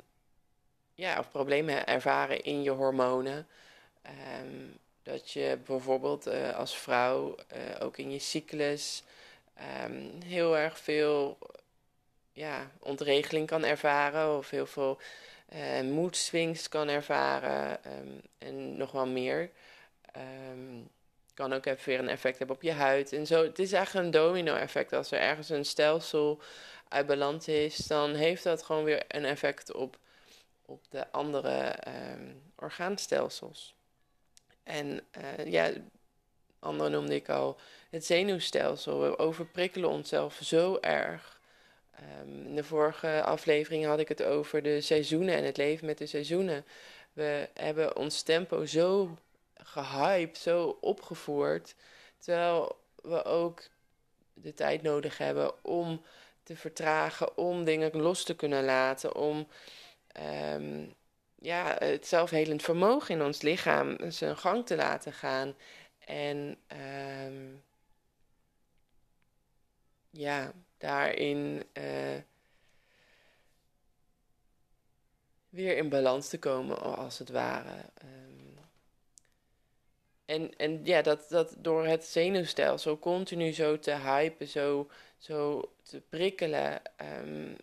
ja, 0.95 1.19
of 1.19 1.31
problemen 1.31 1.87
ervaren 1.87 2.43
in 2.43 2.63
je 2.63 2.69
hormonen. 2.69 3.47
Um, 4.41 4.77
dat 5.03 5.31
je 5.31 5.57
bijvoorbeeld 5.65 6.27
uh, 6.27 6.55
als 6.55 6.77
vrouw 6.77 7.35
uh, 7.55 7.85
ook 7.85 7.97
in 7.97 8.11
je 8.11 8.19
cyclus 8.19 9.03
um, 9.85 10.21
heel 10.25 10.57
erg 10.57 10.77
veel 10.79 11.37
ja, 12.31 12.71
ontregeling 12.79 13.47
kan 13.47 13.63
ervaren 13.63 14.37
of 14.37 14.49
heel 14.49 14.65
veel 14.65 14.99
uh, 15.53 15.81
moedswings 15.81 16.69
kan 16.69 16.87
ervaren 16.87 17.79
en 18.37 18.77
nog 18.77 18.91
wel 18.91 19.07
meer. 19.07 19.49
Kan 21.33 21.53
ook 21.53 21.65
even 21.65 21.89
weer 21.89 21.99
een 21.99 22.09
effect 22.09 22.37
hebben 22.37 22.55
op 22.55 22.61
je 22.61 22.71
huid. 22.71 23.13
En 23.13 23.27
zo, 23.27 23.43
het 23.43 23.59
is 23.59 23.71
eigenlijk 23.71 24.05
een 24.05 24.11
domino-effect. 24.11 24.93
Als 24.93 25.11
er 25.11 25.19
ergens 25.19 25.49
een 25.49 25.65
stelsel 25.65 26.41
uit 26.87 27.07
balans 27.07 27.47
is, 27.47 27.75
dan 27.75 28.13
heeft 28.13 28.43
dat 28.43 28.63
gewoon 28.63 28.83
weer 28.83 29.03
een 29.07 29.25
effect 29.25 29.73
op, 29.73 29.97
op 30.65 30.81
de 30.89 31.11
andere 31.11 31.75
um, 31.87 32.41
orgaanstelsels. 32.55 33.75
En 34.63 35.01
uh, 35.17 35.51
ja, 35.51 35.71
andere 36.59 36.89
noemde 36.89 37.15
ik 37.15 37.29
al 37.29 37.59
het 37.89 38.05
zenuwstelsel. 38.05 39.01
We 39.01 39.17
overprikkelen 39.17 39.89
onszelf 39.89 40.39
zo 40.41 40.77
erg. 40.81 41.41
Um, 42.21 42.45
in 42.45 42.55
de 42.55 42.63
vorige 42.63 43.23
aflevering 43.23 43.85
had 43.85 43.99
ik 43.99 44.07
het 44.07 44.23
over 44.23 44.61
de 44.61 44.81
seizoenen 44.81 45.35
en 45.35 45.43
het 45.43 45.57
leven 45.57 45.85
met 45.85 45.97
de 45.97 46.05
seizoenen. 46.05 46.65
We 47.13 47.49
hebben 47.53 47.95
ons 47.95 48.21
tempo 48.21 48.65
zo 48.65 49.17
gehyped, 49.63 50.37
zo 50.37 50.77
opgevoerd. 50.81 51.75
Terwijl 52.17 52.77
we 53.01 53.23
ook 53.23 53.61
de 54.33 54.53
tijd 54.53 54.81
nodig 54.81 55.17
hebben 55.17 55.63
om 55.63 56.01
te 56.43 56.55
vertragen, 56.55 57.37
om 57.37 57.63
dingen 57.63 57.97
los 57.97 58.23
te 58.23 58.35
kunnen 58.35 58.63
laten, 58.63 59.15
om 59.15 59.47
um, 60.53 60.93
ja, 61.35 61.75
het 61.79 62.07
zelfhelend 62.07 62.61
vermogen 62.61 63.15
in 63.15 63.23
ons 63.23 63.41
lichaam 63.41 63.97
zijn 64.07 64.37
gang 64.37 64.65
te 64.65 64.75
laten 64.75 65.13
gaan. 65.13 65.55
En 65.99 66.57
um, 67.25 67.63
ja, 70.09 70.51
daarin 70.77 71.63
uh, 71.73 72.19
weer 75.49 75.77
in 75.77 75.89
balans 75.89 76.29
te 76.29 76.39
komen, 76.39 76.81
als 76.81 77.19
het 77.19 77.29
ware. 77.29 77.75
Um, 78.03 78.52
en, 80.25 80.55
en 80.57 80.79
ja, 80.83 81.01
dat, 81.01 81.25
dat 81.29 81.55
door 81.57 81.85
het 81.85 82.05
zenuwstelsel 82.05 82.99
continu 82.99 83.51
zo 83.51 83.79
te 83.79 83.95
hypen, 83.95 84.47
zo, 84.47 84.89
zo 85.17 85.69
te 85.83 86.01
prikkelen, 86.09 86.81
um, 87.21 87.57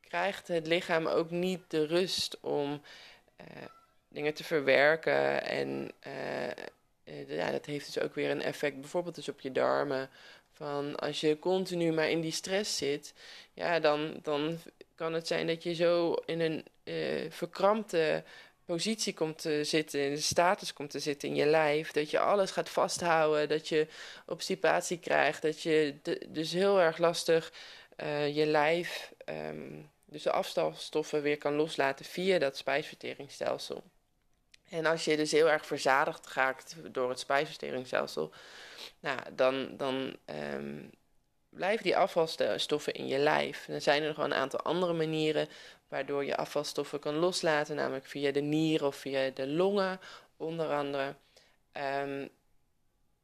krijgt 0.00 0.48
het 0.48 0.66
lichaam 0.66 1.06
ook 1.06 1.30
niet 1.30 1.60
de 1.68 1.86
rust 1.86 2.40
om 2.40 2.82
uh, 3.40 3.46
dingen 4.08 4.34
te 4.34 4.44
verwerken. 4.44 5.44
En 5.44 5.92
uh, 6.06 7.36
ja, 7.36 7.50
dat 7.50 7.66
heeft 7.66 7.86
dus 7.86 8.02
ook 8.02 8.14
weer 8.14 8.30
een 8.30 8.42
effect, 8.42 8.80
bijvoorbeeld 8.80 9.14
dus 9.14 9.28
op 9.28 9.40
je 9.40 9.52
darmen. 9.52 10.10
Van 10.52 10.96
als 10.96 11.20
je 11.20 11.38
continu 11.38 11.92
maar 11.92 12.10
in 12.10 12.20
die 12.20 12.32
stress 12.32 12.76
zit, 12.76 13.14
ja, 13.52 13.80
dan, 13.80 14.18
dan 14.22 14.58
kan 14.94 15.12
het 15.12 15.26
zijn 15.26 15.46
dat 15.46 15.62
je 15.62 15.74
zo 15.74 16.12
in 16.12 16.40
een 16.40 16.64
verkrampte 17.32 18.24
positie 18.64 19.14
komt 19.14 19.38
te 19.38 19.64
zitten, 19.64 20.00
in 20.00 20.14
de 20.14 20.20
status 20.20 20.72
komt 20.72 20.90
te 20.90 20.98
zitten 20.98 21.28
in 21.28 21.34
je 21.34 21.46
lijf, 21.46 21.90
dat 21.90 22.10
je 22.10 22.18
alles 22.18 22.50
gaat 22.50 22.68
vasthouden, 22.68 23.48
dat 23.48 23.68
je 23.68 23.86
obstipatie 24.26 24.98
krijgt, 24.98 25.42
dat 25.42 25.62
je 25.62 25.94
dus 26.28 26.52
heel 26.52 26.80
erg 26.80 26.98
lastig 26.98 27.52
uh, 27.96 28.36
je 28.36 28.46
lijf, 28.46 29.12
um, 29.26 29.90
dus 30.04 30.22
de 30.22 30.30
afvalstoffen 30.30 31.22
weer 31.22 31.38
kan 31.38 31.54
loslaten 31.54 32.04
via 32.04 32.38
dat 32.38 32.56
spijsverteringsstelsel. 32.56 33.82
En 34.68 34.86
als 34.86 35.04
je 35.04 35.16
dus 35.16 35.32
heel 35.32 35.50
erg 35.50 35.66
verzadigd 35.66 36.26
raakt 36.26 36.76
door 36.90 37.08
het 37.08 37.18
spijsverteringsstelsel, 37.18 38.32
nou, 39.00 39.18
dan, 39.32 39.76
dan 39.76 40.16
um, 40.54 40.90
blijven 41.48 41.84
die 41.84 41.96
afvalstoffen 41.96 42.92
in 42.92 43.06
je 43.06 43.18
lijf. 43.18 43.64
Dan 43.66 43.80
zijn 43.80 44.02
er 44.02 44.08
nog 44.08 44.16
wel 44.16 44.24
een 44.24 44.34
aantal 44.34 44.60
andere 44.60 44.92
manieren 44.92 45.48
waardoor 45.94 46.24
je 46.24 46.36
afvalstoffen 46.36 47.00
kan 47.00 47.14
loslaten, 47.14 47.76
namelijk 47.76 48.06
via 48.06 48.32
de 48.32 48.40
nieren 48.40 48.86
of 48.86 48.96
via 48.96 49.30
de 49.30 49.46
longen, 49.46 50.00
onder 50.36 50.72
andere. 50.72 51.14
Um, 52.02 52.28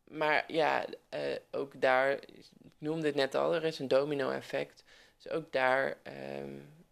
maar 0.05 0.45
ja, 0.47 0.85
uh, 1.15 1.21
ook 1.51 1.81
daar, 1.81 2.11
ik 2.13 2.73
noemde 2.79 3.07
het 3.07 3.15
net 3.15 3.35
al, 3.35 3.55
er 3.55 3.65
is 3.65 3.79
een 3.79 3.89
domino-effect. 3.89 4.85
Dus 5.17 5.33
ook 5.33 5.53
daar 5.53 5.97
um, 6.39 6.85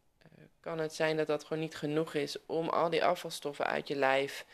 kan 0.60 0.78
het 0.78 0.94
zijn 0.94 1.16
dat 1.16 1.26
dat 1.26 1.44
gewoon 1.44 1.62
niet 1.62 1.76
genoeg 1.76 2.14
is 2.14 2.46
om 2.46 2.68
al 2.68 2.90
die 2.90 3.04
afvalstoffen 3.04 3.66
uit 3.66 3.88
je 3.88 3.96
lijf 3.96 4.44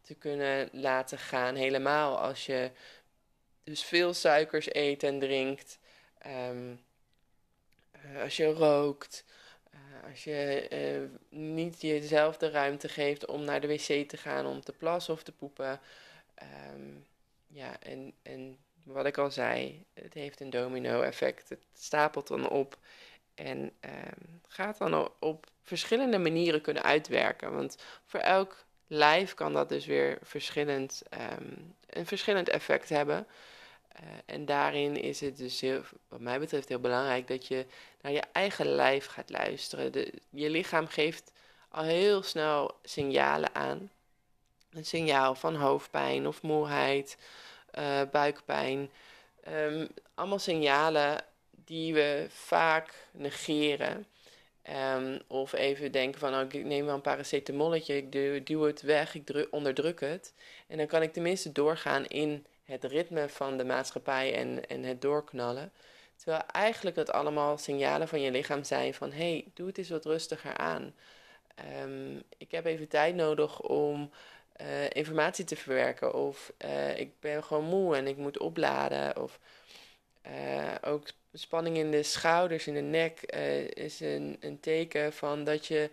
te 0.00 0.14
kunnen 0.14 0.68
laten 0.72 1.18
gaan. 1.18 1.54
Helemaal 1.54 2.18
als 2.18 2.46
je 2.46 2.70
dus 3.62 3.84
veel 3.84 4.14
suikers 4.14 4.74
eet 4.74 5.02
en 5.02 5.18
drinkt. 5.18 5.78
Ehm, 6.18 6.74
eh, 7.90 8.22
als 8.22 8.36
je 8.36 8.52
rookt. 8.52 9.24
Eh, 10.04 10.10
als 10.10 10.24
je 10.24 10.66
uh, 10.72 11.38
niet 11.38 11.80
jezelf 11.80 12.36
de 12.36 12.50
ruimte 12.50 12.88
geeft 12.88 13.26
om 13.26 13.44
naar 13.44 13.60
de 13.60 13.66
wc 13.66 14.08
te 14.08 14.16
gaan, 14.16 14.46
om 14.46 14.60
te 14.60 14.72
plassen 14.72 15.14
of 15.14 15.22
te 15.22 15.32
poepen. 15.32 15.80
Ehm, 16.34 16.90
ja, 17.46 17.80
en, 17.80 18.12
en 18.22 18.58
wat 18.82 19.06
ik 19.06 19.18
al 19.18 19.30
zei, 19.30 19.84
het 19.94 20.14
heeft 20.14 20.40
een 20.40 20.50
domino-effect. 20.50 21.48
Het 21.48 21.64
stapelt 21.74 22.28
dan 22.28 22.48
op 22.48 22.78
en 23.34 23.58
um, 23.58 24.40
gaat 24.48 24.78
dan 24.78 25.10
op 25.18 25.46
verschillende 25.62 26.18
manieren 26.18 26.60
kunnen 26.60 26.82
uitwerken. 26.82 27.54
Want 27.54 27.76
voor 28.04 28.20
elk 28.20 28.64
lijf 28.86 29.34
kan 29.34 29.52
dat 29.52 29.68
dus 29.68 29.86
weer 29.86 30.18
verschillend, 30.22 31.02
um, 31.38 31.74
een 31.86 32.06
verschillend 32.06 32.48
effect 32.48 32.88
hebben. 32.88 33.26
Uh, 34.00 34.08
en 34.26 34.44
daarin 34.44 34.96
is 34.96 35.20
het 35.20 35.36
dus 35.36 35.62
wat 36.08 36.20
mij 36.20 36.38
betreft 36.38 36.68
heel 36.68 36.78
belangrijk 36.78 37.28
dat 37.28 37.46
je 37.46 37.66
naar 38.00 38.12
je 38.12 38.22
eigen 38.32 38.66
lijf 38.66 39.06
gaat 39.06 39.30
luisteren. 39.30 39.92
Je 40.30 40.50
lichaam 40.50 40.86
geeft 40.86 41.32
al 41.68 41.82
heel 41.82 42.22
snel 42.22 42.74
signalen 42.82 43.54
aan. 43.54 43.90
Een 44.70 44.84
signaal 44.84 45.34
van 45.34 45.54
hoofdpijn 45.54 46.26
of 46.26 46.42
moeheid, 46.42 47.16
uh, 47.78 48.00
buikpijn. 48.10 48.90
Um, 49.48 49.88
allemaal 50.14 50.38
signalen 50.38 51.24
die 51.64 51.94
we 51.94 52.26
vaak 52.30 52.94
negeren. 53.12 54.06
Um, 54.96 55.20
of 55.26 55.52
even 55.52 55.92
denken 55.92 56.20
van, 56.20 56.34
oh, 56.34 56.40
ik 56.40 56.64
neem 56.64 56.84
wel 56.84 56.94
een 56.94 57.00
paracetamolletje, 57.00 57.96
ik 57.96 58.12
duw, 58.12 58.42
duw 58.42 58.62
het 58.62 58.82
weg, 58.82 59.14
ik 59.14 59.26
druk, 59.26 59.48
onderdruk 59.50 60.00
het. 60.00 60.32
En 60.66 60.76
dan 60.76 60.86
kan 60.86 61.02
ik 61.02 61.12
tenminste 61.12 61.52
doorgaan 61.52 62.04
in 62.04 62.46
het 62.64 62.84
ritme 62.84 63.28
van 63.28 63.56
de 63.56 63.64
maatschappij 63.64 64.34
en, 64.34 64.68
en 64.68 64.82
het 64.82 65.02
doorknallen. 65.02 65.72
Terwijl 66.16 66.42
eigenlijk 66.46 66.96
dat 66.96 67.12
allemaal 67.12 67.58
signalen 67.58 68.08
van 68.08 68.20
je 68.20 68.30
lichaam 68.30 68.64
zijn 68.64 68.94
van, 68.94 69.12
hé, 69.12 69.30
hey, 69.30 69.44
doe 69.54 69.66
het 69.66 69.78
eens 69.78 69.90
wat 69.90 70.04
rustiger 70.04 70.56
aan. 70.56 70.94
Um, 71.82 72.22
ik 72.38 72.50
heb 72.50 72.64
even 72.64 72.88
tijd 72.88 73.14
nodig 73.14 73.60
om 73.60 74.10
uh, 74.60 74.90
informatie 74.90 75.44
te 75.44 75.56
verwerken. 75.56 76.14
Of 76.14 76.52
uh, 76.64 76.98
ik 76.98 77.20
ben 77.20 77.44
gewoon 77.44 77.64
moe 77.64 77.96
en 77.96 78.06
ik 78.06 78.16
moet 78.16 78.38
opladen. 78.38 79.22
Of 79.22 79.38
uh, 80.26 80.74
ook 80.82 81.06
spanning 81.32 81.76
in 81.76 81.90
de 81.90 82.02
schouders, 82.02 82.66
in 82.66 82.74
de 82.74 82.80
nek, 82.80 83.20
is 83.74 84.00
een, 84.00 84.36
een 84.40 84.60
teken 84.60 85.12
van 85.12 85.44
dat 85.44 85.66
je 85.66 85.90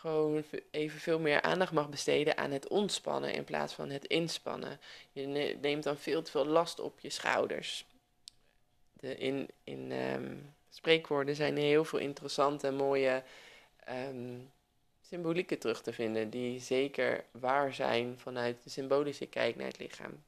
gewoon 0.00 0.44
even 0.70 1.00
veel 1.00 1.18
meer 1.18 1.42
aandacht 1.42 1.72
mag 1.72 1.88
besteden 1.88 2.36
aan 2.36 2.50
het 2.50 2.68
ontspannen 2.68 3.32
in 3.32 3.44
plaats 3.44 3.74
van 3.74 3.90
het 3.90 4.04
inspannen. 4.04 4.80
Je 5.12 5.26
neemt 5.60 5.82
dan 5.82 5.96
veel 5.96 6.22
te 6.22 6.30
veel 6.30 6.46
last 6.46 6.80
op 6.80 7.00
je 7.00 7.10
schouders. 7.10 7.86
De, 8.92 9.16
in 9.16 9.48
in 9.64 9.92
um, 9.92 10.54
spreekwoorden 10.70 11.34
zijn 11.34 11.56
er 11.56 11.62
heel 11.62 11.84
veel 11.84 11.98
interessante 11.98 12.66
en 12.66 12.74
mooie 12.74 13.22
um, 13.88 14.50
symbolieken 15.00 15.58
terug 15.58 15.82
te 15.82 15.92
vinden, 15.92 16.30
die 16.30 16.60
zeker 16.60 17.24
waar 17.30 17.74
zijn 17.74 18.18
vanuit 18.18 18.62
de 18.62 18.70
symbolische 18.70 19.26
kijk 19.26 19.56
naar 19.56 19.66
het 19.66 19.78
lichaam. 19.78 20.22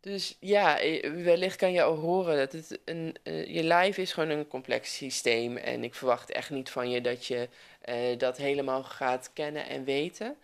Dus 0.00 0.36
ja, 0.40 0.78
eh, 0.78 1.10
wellicht 1.10 1.56
kan 1.56 1.72
je 1.72 1.82
al 1.82 1.94
horen 1.94 2.36
dat 2.36 2.52
het 2.52 2.78
een, 2.84 3.16
uh, 3.24 3.54
je 3.54 3.62
lijf 3.62 3.98
is 3.98 4.12
gewoon 4.12 4.28
een 4.28 4.48
complex 4.48 4.96
systeem. 4.96 5.56
En 5.56 5.84
ik 5.84 5.94
verwacht 5.94 6.30
echt 6.30 6.50
niet 6.50 6.70
van 6.70 6.90
je 6.90 7.00
dat 7.00 7.26
je 7.26 7.48
uh, 7.88 8.18
dat 8.18 8.36
helemaal 8.36 8.82
gaat 8.82 9.30
kennen 9.32 9.66
en 9.66 9.84
weten. 9.84 10.36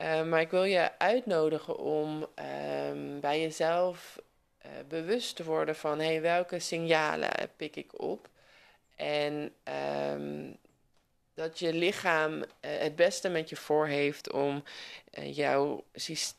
Uh, 0.00 0.24
maar 0.24 0.40
ik 0.40 0.50
wil 0.50 0.64
je 0.64 0.98
uitnodigen 0.98 1.78
om 1.78 2.26
um, 2.90 3.20
bij 3.20 3.40
jezelf 3.40 4.22
bewust 4.88 5.36
te 5.36 5.44
worden 5.44 5.76
van 5.76 6.00
hey, 6.00 6.20
welke 6.20 6.58
signalen 6.58 7.30
pik 7.56 7.76
ik 7.76 8.00
op. 8.02 8.28
En 8.96 9.52
um, 10.12 10.56
dat 11.34 11.58
je 11.58 11.72
lichaam 11.72 12.34
uh, 12.34 12.44
het 12.60 12.96
beste 12.96 13.28
met 13.28 13.48
je 13.48 13.56
voor 13.56 13.86
heeft 13.86 14.32
om 14.32 14.64
uh, 15.18 15.36
jouw, 15.36 15.84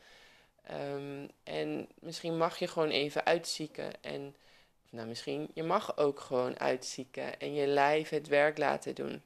Um, 0.70 1.30
en 1.42 1.88
misschien 1.98 2.36
mag 2.36 2.58
je 2.58 2.68
gewoon 2.68 2.90
even 2.90 3.24
uitzieken. 3.24 4.02
En, 4.02 4.36
nou, 4.90 5.08
misschien, 5.08 5.48
je 5.54 5.62
mag 5.62 5.96
ook 5.96 6.20
gewoon 6.20 6.58
uitzieken 6.58 7.40
en 7.40 7.54
je 7.54 7.66
lijf 7.66 8.08
het 8.08 8.28
werk 8.28 8.58
laten 8.58 8.94
doen. 8.94 9.22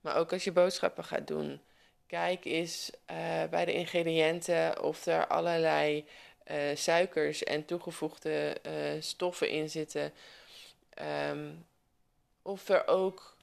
Maar 0.00 0.16
ook 0.16 0.32
als 0.32 0.44
je 0.44 0.52
boodschappen 0.52 1.04
gaat 1.04 1.26
doen, 1.26 1.60
kijk 2.06 2.44
eens 2.44 2.90
uh, 3.10 3.44
bij 3.44 3.64
de 3.64 3.72
ingrediënten 3.72 4.82
of 4.82 5.06
er 5.06 5.26
allerlei 5.26 6.06
uh, 6.50 6.56
suikers 6.74 7.44
en 7.44 7.64
toegevoegde 7.64 8.56
uh, 8.66 9.02
stoffen 9.02 9.48
in 9.48 9.70
zitten. 9.70 10.12
Um, 11.30 11.66
of 12.42 12.68
er 12.68 12.86
ook 12.86 13.36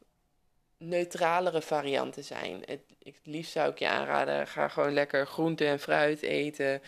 neutralere 0.77 1.61
varianten 1.61 2.23
zijn. 2.23 2.61
Het, 2.65 2.81
liefst 3.23 3.51
zou 3.51 3.71
ik 3.71 3.79
je 3.79 3.87
aanraden, 3.87 4.47
ga 4.47 4.67
gewoon 4.67 4.93
lekker 4.93 5.27
groente 5.27 5.65
en 5.65 5.79
fruit 5.79 6.21
eten 6.21 6.81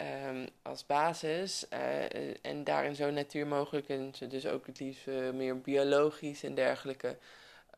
um, 0.00 0.48
als 0.62 0.86
basis. 0.86 1.66
Uh, 1.72 2.46
en 2.46 2.64
daarin 2.64 2.94
zo 2.94 3.10
natuur 3.10 3.46
mogelijk 3.46 3.88
en 3.88 4.14
dus 4.28 4.46
ook 4.46 4.66
het 4.66 4.80
liefst 4.80 5.06
uh, 5.06 5.30
meer 5.30 5.60
biologisch 5.60 6.42
en 6.42 6.54
dergelijke. 6.54 7.16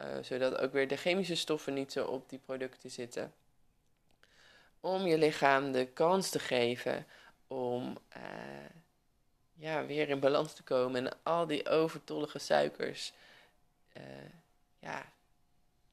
Uh, 0.01 0.07
zodat 0.21 0.57
ook 0.57 0.73
weer 0.73 0.89
de 0.89 0.97
chemische 0.97 1.35
stoffen 1.35 1.75
niet 1.75 1.93
zo 1.93 2.05
op 2.07 2.29
die 2.29 2.39
producten 2.39 2.91
zitten. 2.91 3.33
Om 4.81 5.07
je 5.07 5.19
lichaam 5.19 5.73
de 5.73 5.87
kans 5.87 6.31
te 6.31 6.39
geven 6.39 7.07
om 7.47 7.99
ja, 9.55 9.87
weer 9.87 10.09
in 10.09 10.21
balans 10.21 10.53
te 10.53 10.63
komen 10.63 11.07
en 11.07 11.17
al 11.23 11.47
die 11.47 11.69
overtollige 11.69 12.39
suikers 12.39 13.13
ja, 14.79 15.13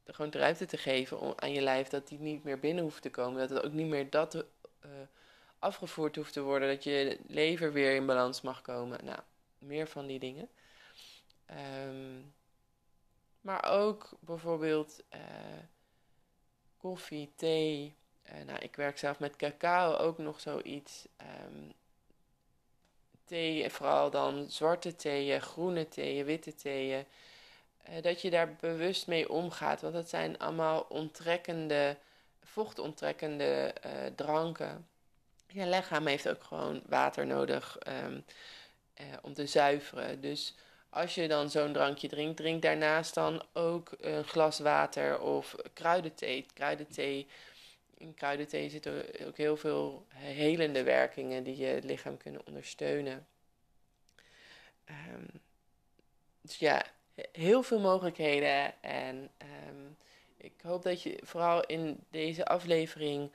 gewoon 0.08 0.32
de 0.32 0.38
ruimte 0.38 0.66
te 0.66 0.78
geven 0.78 1.20
om, 1.20 1.34
aan 1.36 1.52
je 1.52 1.62
lijf 1.62 1.88
dat 1.88 2.08
die 2.08 2.20
niet 2.20 2.44
meer 2.44 2.60
binnen 2.60 2.84
hoeft 2.84 3.02
te 3.02 3.10
komen. 3.10 3.40
Dat 3.40 3.50
het 3.50 3.66
ook 3.66 3.74
niet 3.74 3.88
meer 3.88 4.10
dat 4.10 4.36
uh, 4.36 4.44
afgevoerd 5.60 6.16
hoeft 6.16 6.34
te 6.34 6.42
worden. 6.42 6.68
Dat 6.68 6.84
je 6.84 7.20
lever 7.28 7.74
weer 7.74 7.96
in 7.96 8.06
balans 8.06 8.42
mag 8.42 8.62
komen. 8.62 9.06
Nou, 9.06 9.20
meer 9.60 9.88
van 9.88 10.08
die 10.08 10.20
dingen. 10.20 10.50
Um, 11.88 12.34
maar 13.42 13.64
ook 13.72 14.10
bijvoorbeeld 14.20 15.04
uh, 15.14 15.20
koffie, 16.78 17.32
thee. 17.36 17.96
Uh, 18.26 18.46
nou, 18.46 18.60
ik 18.60 18.76
werk 18.76 18.98
zelf 18.98 19.20
met 19.20 19.36
cacao, 19.36 19.96
ook 19.96 20.18
nog 20.18 20.40
zoiets. 20.40 21.08
Um, 21.22 21.74
thee, 23.26 23.70
vooral 23.70 24.10
dan 24.10 24.50
zwarte 24.50 24.96
theeën, 24.96 25.42
groene 25.42 25.88
theeën, 25.88 26.26
witte 26.26 26.56
theeën, 26.56 27.06
dat 28.02 28.22
je 28.22 28.30
daar 28.30 28.56
bewust 28.56 29.08
mee 29.08 29.30
omgaat. 29.30 29.82
Want 29.82 29.94
dat 29.94 30.10
zijn 30.10 30.38
allemaal 30.38 30.86
onttrekkende, 30.90 31.98
vochtonttrekkende 32.44 33.76
uh, 33.86 33.92
dranken. 34.16 34.88
Je 35.48 35.68
lichaam 35.68 36.08
heeft 36.08 36.30
ook 36.30 36.44
gewoon 36.44 36.82
water 36.86 37.26
nodig 37.26 37.78
um, 37.88 38.26
om 39.22 39.34
te 39.34 39.46
zuiveren. 39.46 40.22
Dus 40.22 40.56
als 40.90 41.16
je 41.16 41.28
dan 41.28 41.50
zo'n 41.50 41.74
drankje 41.74 42.08
drinkt, 42.08 42.38
drink 42.38 42.62
daarnaast 42.62 43.14
dan 43.14 43.44
ook 43.54 43.92
een 44.00 44.24
glas 44.24 44.60
water 44.60 45.20
of 45.20 45.56
kruidenthee. 45.74 46.46
Kruidenthee 46.54 47.28
in 47.98 48.14
kruidenthee 48.14 48.70
zitten 48.70 49.06
ook 49.26 49.38
heel 49.38 49.58
veel 49.58 50.06
helende 50.14 50.84
werkingen 50.84 51.44
die 51.44 51.58
je 51.58 51.80
lichaam 51.84 52.18
kunnen 52.18 52.46
ondersteunen. 52.46 53.28
Um, 54.90 55.28
dus 56.42 56.58
ja, 56.58 56.86
heel 57.32 57.64
veel 57.64 57.80
mogelijkheden. 57.80 58.82
En 58.82 59.30
um, 59.68 59.98
ik 60.38 60.54
hoop 60.64 60.84
dat 60.84 61.02
je 61.02 61.20
vooral 61.24 61.66
in 61.66 62.04
deze 62.10 62.46
aflevering 62.46 63.32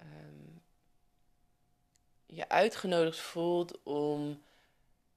um, 0.00 0.62
je 2.26 2.48
uitgenodigd 2.48 3.18
voelt 3.18 3.82
om 3.82 4.42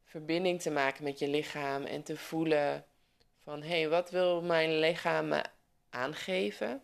verbinding 0.03 0.61
te 0.61 0.71
maken 0.71 1.03
met 1.03 1.19
je 1.19 1.27
lichaam 1.27 1.83
en 1.83 2.03
te 2.03 2.17
voelen 2.17 2.85
van 3.43 3.61
hé, 3.61 3.79
hey, 3.79 3.89
wat 3.89 4.09
wil 4.09 4.41
mijn 4.41 4.79
lichaam 4.79 5.27
me 5.27 5.43
aangeven? 5.89 6.83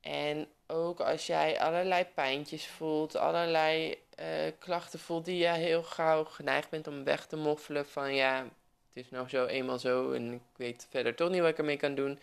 En 0.00 0.48
ook 0.66 1.00
als 1.00 1.26
jij 1.26 1.60
allerlei 1.60 2.04
pijntjes 2.04 2.66
voelt, 2.66 3.16
allerlei 3.16 3.98
uh, 4.20 4.26
klachten 4.58 4.98
voelt 4.98 5.24
die 5.24 5.36
je 5.36 5.48
heel 5.48 5.82
gauw 5.82 6.24
geneigd 6.24 6.70
bent 6.70 6.86
om 6.86 7.04
weg 7.04 7.26
te 7.26 7.36
moffelen 7.36 7.86
van 7.86 8.14
ja, 8.14 8.48
het 8.94 9.04
is 9.04 9.10
nou 9.10 9.28
zo 9.28 9.46
eenmaal 9.46 9.78
zo 9.78 10.12
en 10.12 10.32
ik 10.32 10.40
weet 10.56 10.86
verder 10.90 11.14
toch 11.14 11.30
niet 11.30 11.40
wat 11.40 11.50
ik 11.50 11.58
ermee 11.58 11.76
kan 11.76 11.94
doen. 11.94 12.18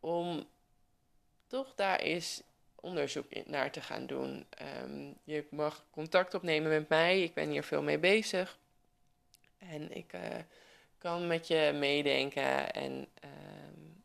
Om 0.00 0.46
toch 1.46 1.74
daar 1.74 1.98
eens 1.98 2.42
onderzoek 2.74 3.46
naar 3.46 3.70
te 3.70 3.80
gaan 3.80 4.06
doen. 4.06 4.46
Um, 4.82 5.16
je 5.24 5.44
mag 5.50 5.84
contact 5.90 6.34
opnemen 6.34 6.70
met 6.70 6.88
mij, 6.88 7.22
ik 7.22 7.34
ben 7.34 7.50
hier 7.50 7.64
veel 7.64 7.82
mee 7.82 7.98
bezig. 7.98 8.58
En 9.58 9.96
ik 9.96 10.12
uh, 10.12 10.20
kan 10.98 11.26
met 11.26 11.46
je 11.46 11.72
meedenken 11.74 12.72
en 12.72 12.92
um, 13.24 14.04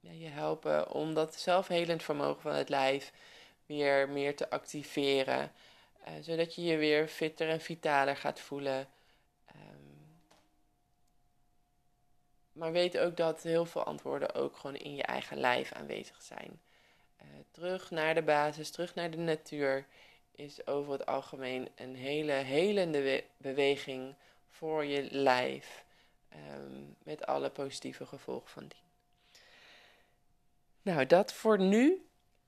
ja, 0.00 0.10
je 0.10 0.28
helpen 0.28 0.90
om 0.90 1.14
dat 1.14 1.34
zelfhelend 1.34 2.02
vermogen 2.02 2.42
van 2.42 2.54
het 2.54 2.68
lijf 2.68 3.12
weer 3.66 4.08
meer 4.08 4.36
te 4.36 4.50
activeren. 4.50 5.52
Uh, 6.08 6.14
zodat 6.20 6.54
je 6.54 6.62
je 6.62 6.76
weer 6.76 7.08
fitter 7.08 7.48
en 7.48 7.60
vitaler 7.60 8.16
gaat 8.16 8.40
voelen. 8.40 8.88
Maar 12.56 12.72
weet 12.72 12.98
ook 12.98 13.16
dat 13.16 13.42
heel 13.42 13.66
veel 13.66 13.84
antwoorden 13.84 14.34
ook 14.34 14.56
gewoon 14.56 14.76
in 14.76 14.94
je 14.94 15.02
eigen 15.02 15.38
lijf 15.38 15.72
aanwezig 15.72 16.22
zijn. 16.22 16.60
Uh, 17.22 17.26
terug 17.50 17.90
naar 17.90 18.14
de 18.14 18.22
basis, 18.22 18.70
terug 18.70 18.94
naar 18.94 19.10
de 19.10 19.16
natuur 19.16 19.86
is 20.32 20.66
over 20.66 20.92
het 20.92 21.06
algemeen 21.06 21.68
een 21.74 21.94
hele 21.94 22.32
helende 22.32 23.24
beweging 23.36 24.14
voor 24.50 24.84
je 24.84 25.08
lijf. 25.10 25.84
Um, 26.54 26.96
met 27.02 27.26
alle 27.26 27.50
positieve 27.50 28.06
gevolgen 28.06 28.50
van 28.50 28.66
die. 28.68 28.84
Nou, 30.82 31.06
dat 31.06 31.32
voor 31.32 31.58
nu. 31.58 32.00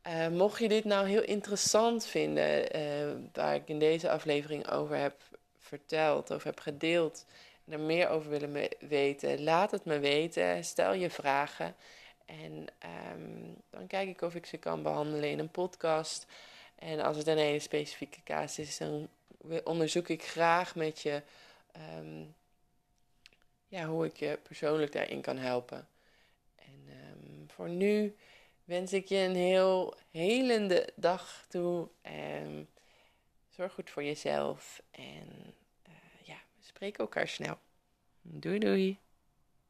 Uh, 0.06 0.28
mocht 0.28 0.60
je 0.60 0.68
dit 0.68 0.84
nou 0.84 1.08
heel 1.08 1.22
interessant 1.22 2.06
vinden, 2.06 2.76
uh, 2.76 3.28
waar 3.32 3.54
ik 3.54 3.68
in 3.68 3.78
deze 3.78 4.10
aflevering 4.10 4.70
over 4.70 4.96
heb 4.96 5.22
verteld, 5.58 6.32
over 6.32 6.46
heb 6.46 6.60
gedeeld, 6.60 7.26
er 7.70 7.81
meer 7.81 8.09
over 8.09 8.31
willen 8.31 8.68
weten, 8.78 9.42
laat 9.42 9.70
het 9.70 9.85
me 9.85 9.98
weten. 9.98 10.64
Stel 10.64 10.92
je 10.92 11.11
vragen. 11.11 11.74
En 12.26 12.66
um, 13.14 13.57
dan 13.70 13.87
kijk 13.87 14.09
ik 14.09 14.20
of 14.20 14.35
ik 14.35 14.46
ze 14.46 14.57
kan 14.57 14.83
behandelen 14.83 15.31
in 15.31 15.38
een 15.38 15.50
podcast. 15.50 16.26
En 16.74 17.00
als 17.00 17.16
het 17.16 17.26
een 17.26 17.38
hele 17.38 17.59
specifieke 17.59 18.22
casus 18.24 18.68
is, 18.68 18.78
dan 18.78 19.09
onderzoek 19.64 20.09
ik 20.09 20.22
graag 20.22 20.74
met 20.74 21.00
je 21.00 21.22
um, 21.98 22.35
ja, 23.68 23.87
hoe 23.87 24.04
ik 24.04 24.16
je 24.16 24.38
persoonlijk 24.42 24.92
daarin 24.92 25.20
kan 25.20 25.37
helpen. 25.37 25.88
En 26.57 26.88
um, 26.88 27.46
voor 27.50 27.68
nu 27.68 28.16
wens 28.64 28.92
ik 28.92 29.09
je 29.09 29.16
een 29.16 29.37
heel 29.37 29.94
helende 30.11 30.88
dag 30.94 31.44
toe. 31.48 31.88
En 32.02 32.68
zorg 33.48 33.72
goed 33.72 33.90
voor 33.90 34.04
jezelf. 34.04 34.83
En 34.90 35.54
spreken 36.78 37.04
elkaar 37.04 37.28
snel. 37.28 37.58
Doei 38.22 38.58
doei. 38.58 38.98